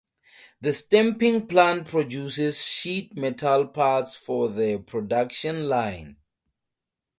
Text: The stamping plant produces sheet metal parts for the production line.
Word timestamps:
The 0.61 0.73
stamping 0.73 1.45
plant 1.45 1.85
produces 1.85 2.65
sheet 2.65 3.15
metal 3.15 3.67
parts 3.67 4.15
for 4.15 4.49
the 4.49 4.79
production 4.79 5.69
line. 5.69 6.15